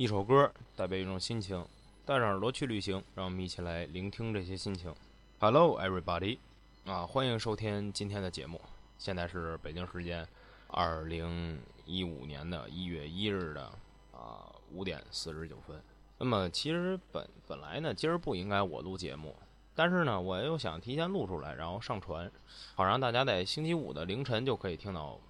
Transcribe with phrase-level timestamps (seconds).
[0.00, 1.62] 一首歌代表一种心情，
[2.06, 4.94] 带上耳朵去旅行，让我们一起来聆听这些心情。
[5.38, 6.38] Hello, everybody！
[6.86, 8.58] 啊，欢迎收听今天的节目。
[8.96, 10.26] 现在是北京时间
[10.68, 13.70] 二零一五年的一月一日的
[14.10, 15.78] 啊五点四十九分。
[16.16, 19.36] 那么，其实本本来呢，今儿不应该我录节目，
[19.74, 22.32] 但是呢，我又想提前录出来，然后上传，
[22.74, 25.20] 好让大家在星期五的凌晨就可以听到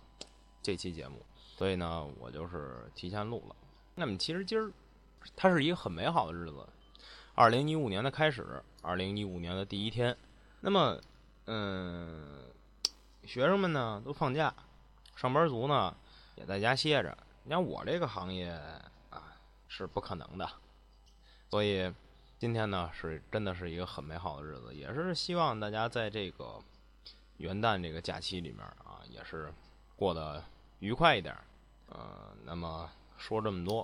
[0.62, 1.16] 这期节目。
[1.57, 3.57] 所以呢，我就是提前录了。
[4.01, 4.73] 那么其实今儿，
[5.37, 6.67] 它是一个很美好的日子，
[7.35, 10.17] 二零一五年的开始，二零一五年的第一天。
[10.63, 10.99] 那么，
[11.45, 12.50] 嗯，
[13.25, 14.55] 学生们呢都放假，
[15.14, 15.94] 上班族呢
[16.36, 17.14] 也在家歇着。
[17.44, 18.49] 你看我这个行业
[19.11, 19.36] 啊
[19.68, 20.49] 是不可能的，
[21.50, 21.93] 所以
[22.39, 26.58] 今天呢是真的是一个很美好的日子，也是希望大家在这个
[27.36, 29.53] 元旦这个假期里面啊，也是
[29.94, 30.43] 过得
[30.79, 31.36] 愉快一点。
[31.91, 32.91] 呃，那么。
[33.20, 33.83] 说这么多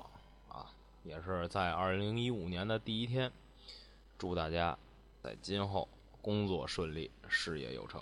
[0.48, 0.64] 啊，
[1.04, 3.30] 也是在二零一五年的第一天，
[4.16, 4.76] 祝大家
[5.23, 5.87] 在今后
[6.23, 8.01] 工作顺利，事业有成。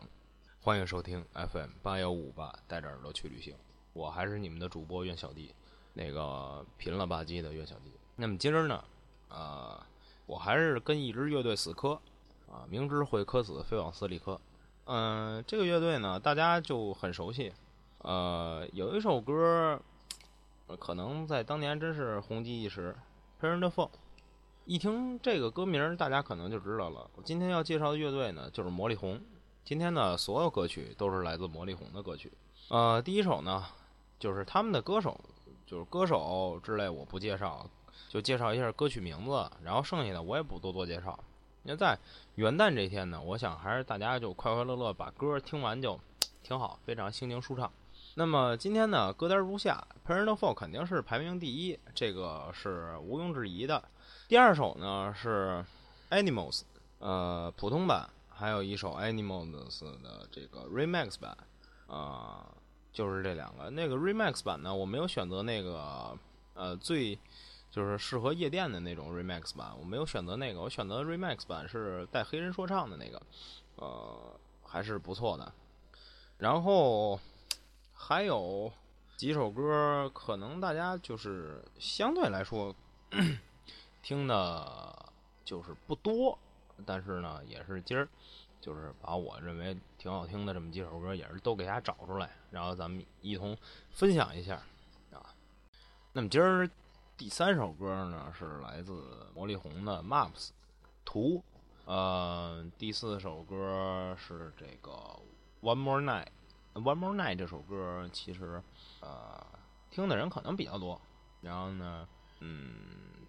[0.62, 3.52] 欢迎收听 FM 八幺五八，带着耳朵去旅行。
[3.94, 5.52] 我还是你们的主播苑小弟，
[5.92, 7.90] 那个贫了吧唧的苑小弟。
[8.14, 8.84] 那么今儿呢，
[9.28, 9.84] 呃，
[10.26, 12.00] 我还是跟一支乐队死磕
[12.48, 14.40] 啊，明知会磕死，非往死里磕。
[14.84, 17.52] 嗯，这个乐队呢，大家就很熟悉。
[17.98, 19.82] 呃，有一首歌。
[20.78, 22.96] 可能在当年真是红极一时。
[23.40, 23.90] p a r e n t f o l
[24.64, 27.10] 一听这个歌名，大家可能就知道了。
[27.16, 29.20] 我今天要介绍的乐队呢，就是魔力红。
[29.62, 32.32] 今天的所有歌曲都是来自魔力红的歌曲。
[32.68, 33.62] 呃，第一首呢，
[34.18, 35.20] 就是他们的歌手，
[35.66, 37.68] 就是歌手之类，我不介绍，
[38.08, 39.50] 就介绍一下歌曲名字。
[39.62, 41.18] 然后剩下的我也不多多介绍。
[41.64, 41.98] 因为在
[42.36, 46.00] 元旦这天呢，我想还是大家就快快乐乐把歌听完就
[46.42, 47.70] 挺好，非常心情舒畅。
[48.16, 53.82] 那么今天呢，歌单如下 p a r e n t f o l 肯定是排名第一，这个是毋庸置疑的。
[54.28, 55.64] 第二首呢是
[56.10, 56.60] Animals，
[57.00, 59.50] 呃，普通版，还有一首 Animals
[60.00, 61.36] 的这个 Remix 版，
[61.88, 62.46] 啊，
[62.92, 63.68] 就是这两个。
[63.70, 66.16] 那个 Remix 版呢，我没有选择那个，
[66.54, 67.18] 呃，最
[67.72, 73.20] 就是适合夜店的那种 Remix 版，我没有选择那个，我选择 Remix 版是带黑人说唱的那个，
[73.74, 75.52] 呃，还是不错的。
[76.38, 77.18] 然后。
[77.94, 78.70] 还有
[79.16, 82.74] 几首歌，可能大家就是相对来说
[84.02, 85.12] 听的，
[85.44, 86.38] 就是不多，
[86.84, 88.06] 但是呢，也是今儿
[88.60, 93.56] 就是把我认为挺好听的这么几首歌，也是都给大家找出来，然后咱们一同
[93.90, 94.56] 分享一下
[95.12, 95.34] 啊。
[96.12, 96.68] 那么今儿
[97.16, 100.50] 第三首歌呢，是来自魔力红的 Maps
[101.04, 101.42] 图，
[101.86, 104.90] 呃，第四首歌是这个
[105.62, 106.26] One More Night。
[106.74, 108.60] One More Night 这首歌其实，
[109.00, 109.46] 呃，
[109.90, 111.00] 听的人可能比较多。
[111.40, 112.08] 然后呢，
[112.40, 112.74] 嗯，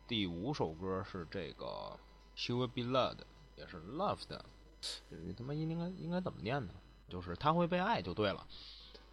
[0.07, 1.97] 第五首歌是这个
[2.35, 3.19] She Will Be Loved，
[3.55, 4.39] 也是 Loved。
[5.09, 6.73] 你他妈应该应该怎么念呢？
[7.07, 8.45] 就是他会被爱就对了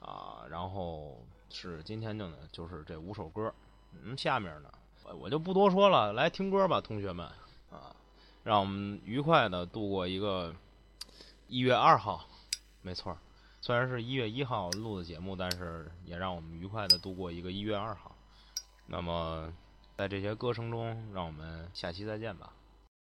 [0.00, 0.44] 啊。
[0.49, 3.53] 然后是今天的呢，就是这五首歌。
[3.93, 4.72] 嗯，下面呢，
[5.04, 7.26] 我我就不多说了，来听歌吧，同学们
[7.70, 7.94] 啊，
[8.44, 10.54] 让我们愉快的度过一个
[11.49, 12.26] 一月二号。
[12.81, 13.16] 没错。
[13.65, 18.11] 虽然是一月一号录的节目，但是也让我们愉快的度过一个一月二号。
[18.87, 19.49] 那么，
[19.97, 22.53] 在这些歌声中，让我们下期再见吧。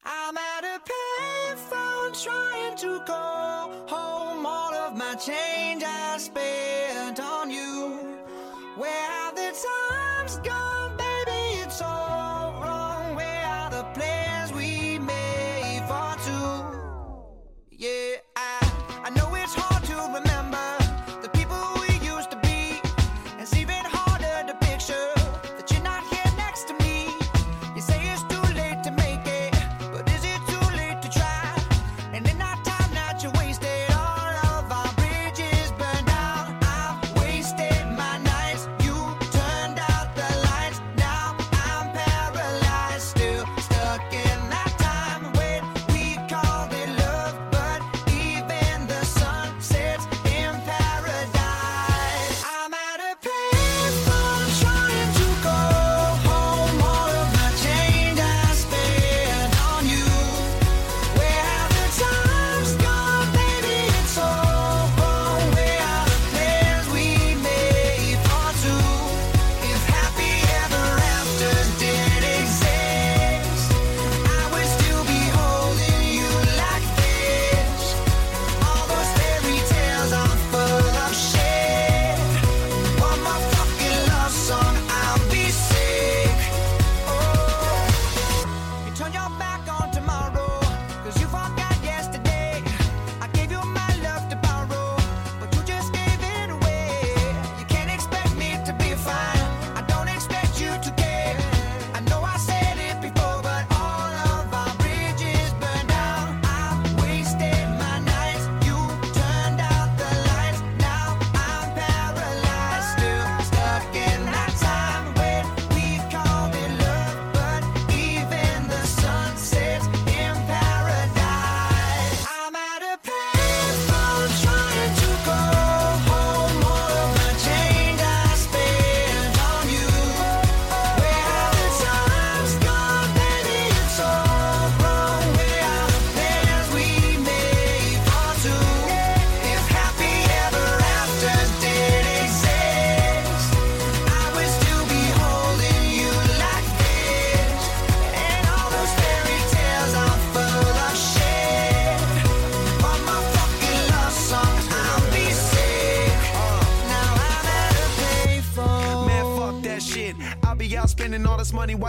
[0.03, 2.99] I'm at a payphone trying to
[3.93, 5.83] home all of my change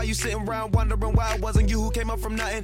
[0.07, 2.63] you sitting around wondering why it wasn't you who came up from nothing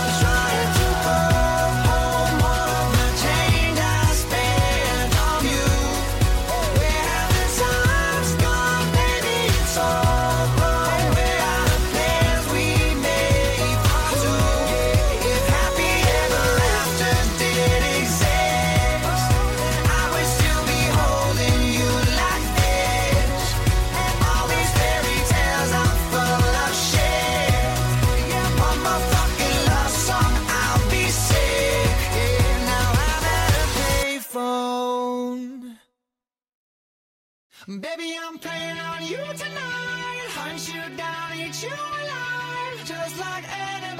[37.67, 40.27] Baby, I'm praying on you tonight.
[40.33, 42.85] Hunt you down, eat you alive.
[42.85, 43.90] Just like any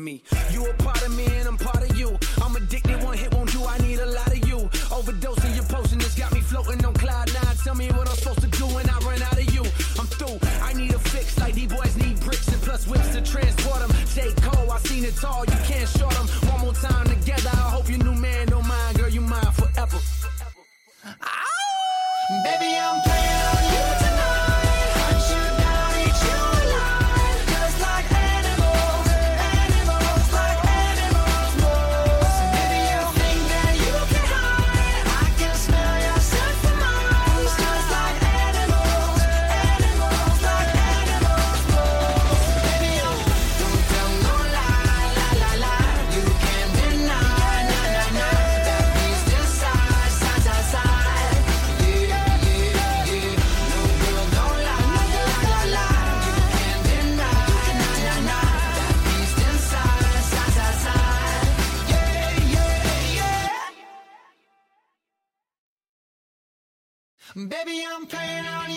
[0.00, 0.22] me.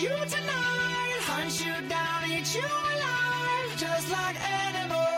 [0.04, 5.13] you tonight, hunt you down, eat you alive, just like animals.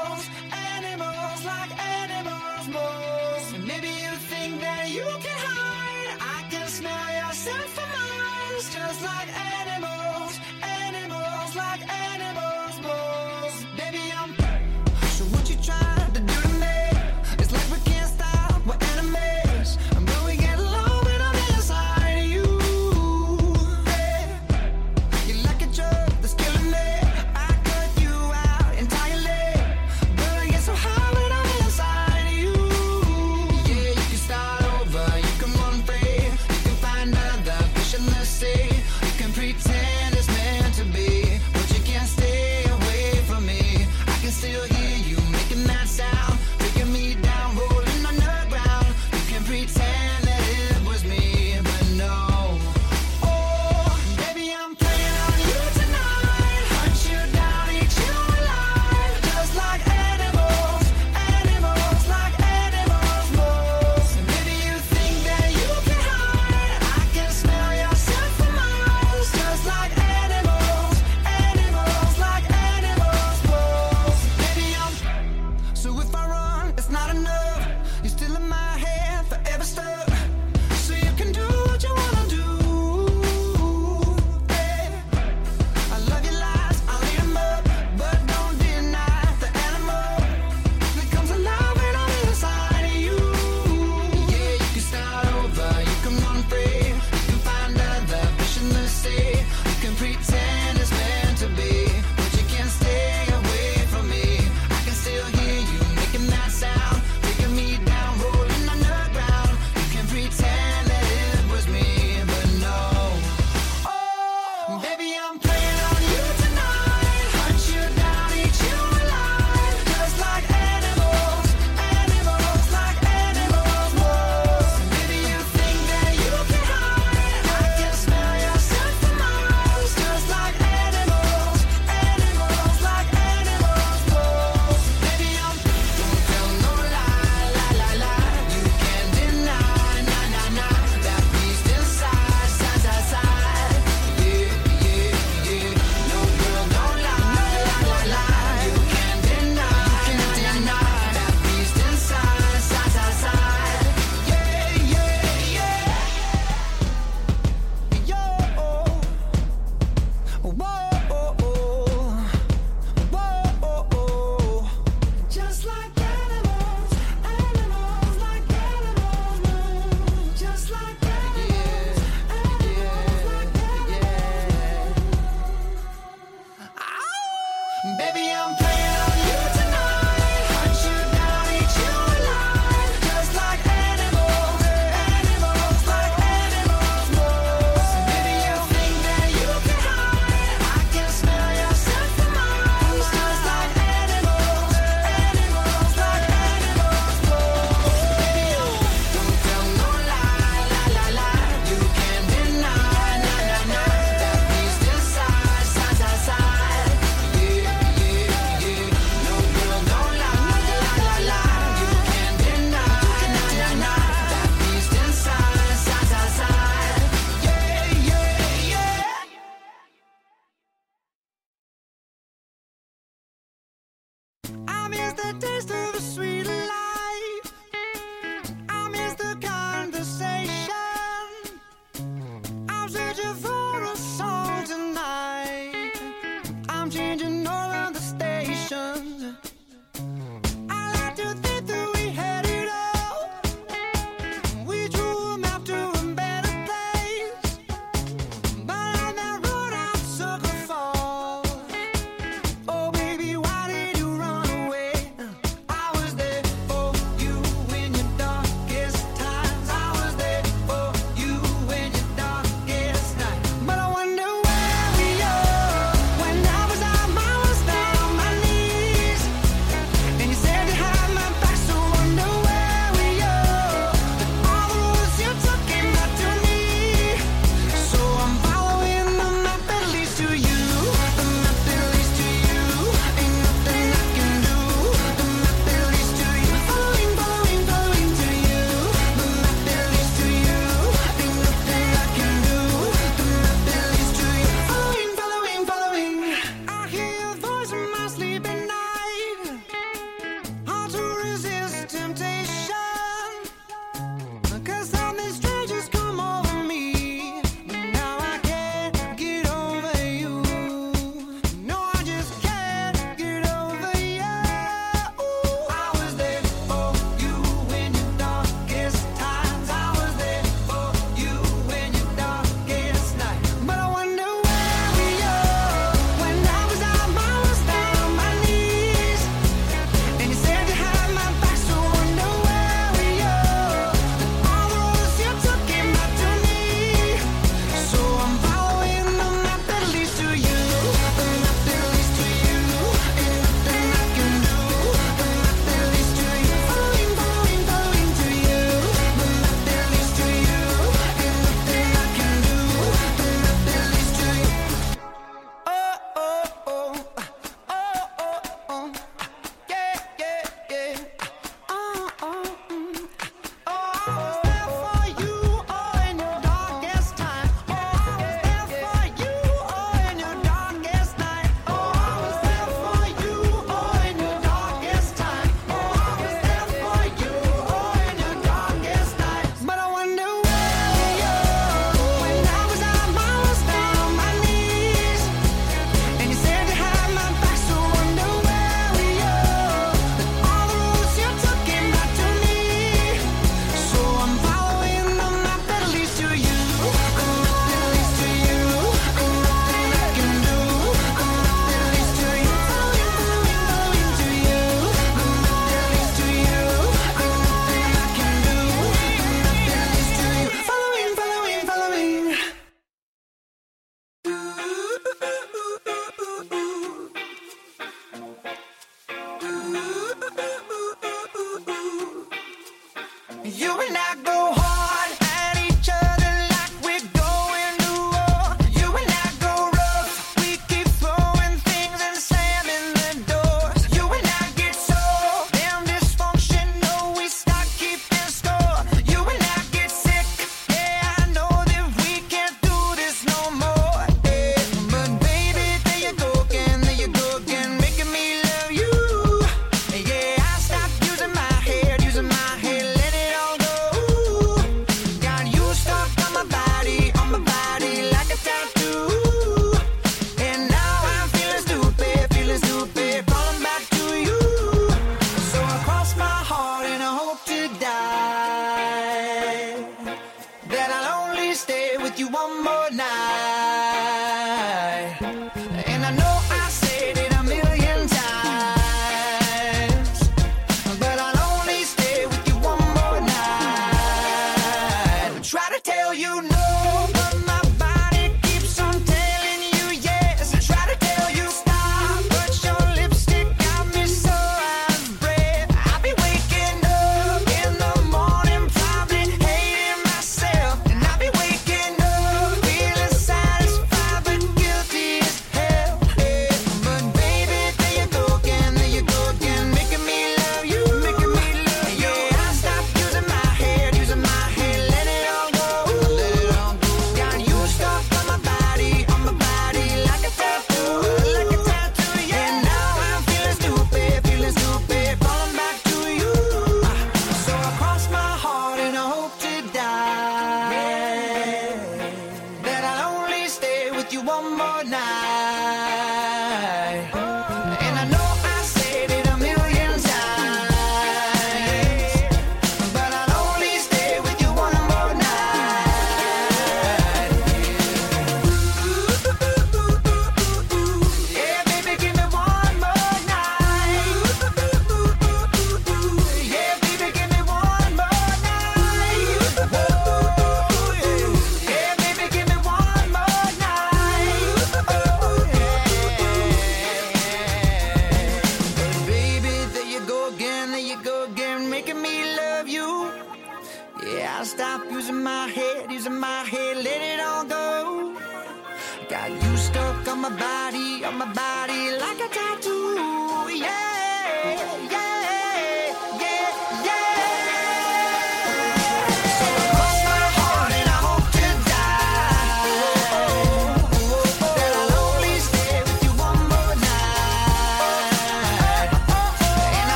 [534.06, 536.35] With you one more night.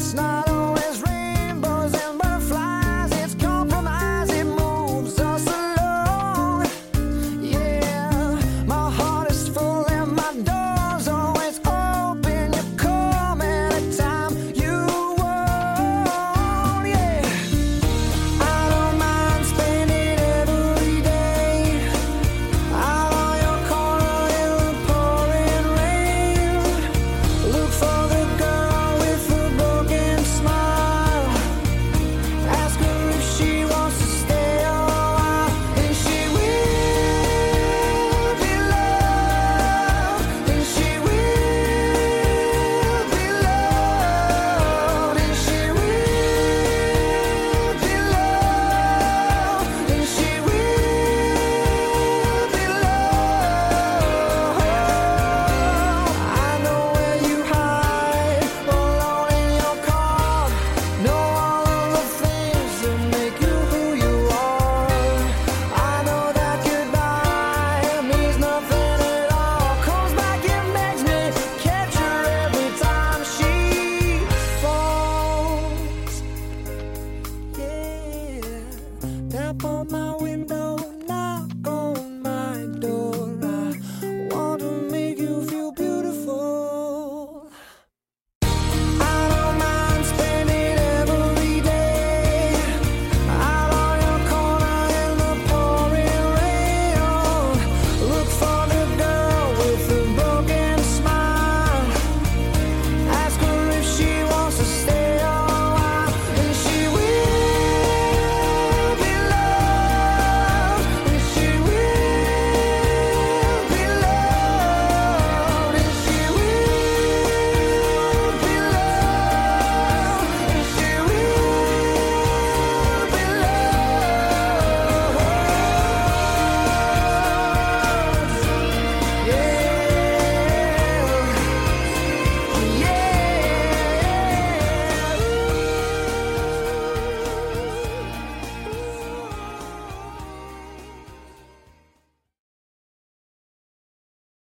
[0.00, 0.49] it's not